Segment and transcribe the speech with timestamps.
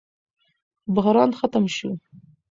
[0.95, 1.89] بحران ختم شو.